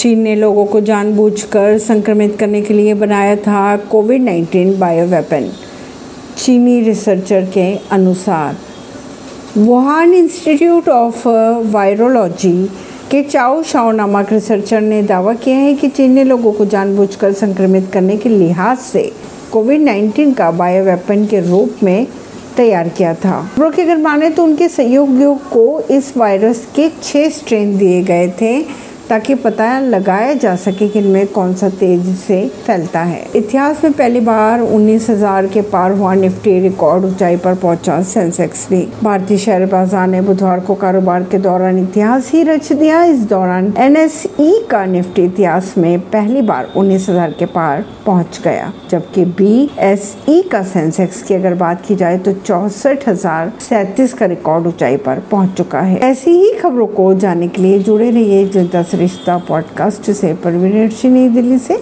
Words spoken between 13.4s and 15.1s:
Shao नामक researcher ने